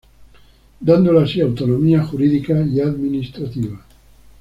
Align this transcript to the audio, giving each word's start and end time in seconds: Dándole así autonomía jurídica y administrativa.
Dándole 0.79 1.21
así 1.21 1.41
autonomía 1.41 2.03
jurídica 2.03 2.59
y 2.65 2.79
administrativa. 2.81 3.85